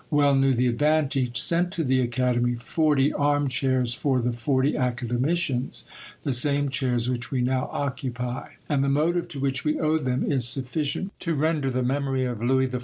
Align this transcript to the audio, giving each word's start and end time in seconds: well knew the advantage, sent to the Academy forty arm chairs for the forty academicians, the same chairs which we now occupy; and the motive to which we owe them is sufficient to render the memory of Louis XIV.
well 0.09 0.33
knew 0.33 0.51
the 0.51 0.65
advantage, 0.65 1.39
sent 1.39 1.71
to 1.71 1.83
the 1.83 1.99
Academy 1.99 2.55
forty 2.55 3.13
arm 3.13 3.47
chairs 3.47 3.93
for 3.93 4.19
the 4.19 4.31
forty 4.31 4.75
academicians, 4.75 5.85
the 6.23 6.33
same 6.33 6.69
chairs 6.69 7.07
which 7.07 7.29
we 7.29 7.39
now 7.39 7.69
occupy; 7.71 8.49
and 8.67 8.83
the 8.83 8.89
motive 8.89 9.27
to 9.27 9.39
which 9.39 9.63
we 9.63 9.79
owe 9.79 9.99
them 9.99 10.23
is 10.25 10.47
sufficient 10.47 11.11
to 11.19 11.35
render 11.35 11.69
the 11.69 11.83
memory 11.83 12.25
of 12.25 12.41
Louis 12.41 12.67
XIV. 12.69 12.79